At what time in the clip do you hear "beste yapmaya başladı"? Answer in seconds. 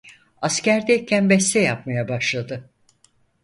1.29-2.69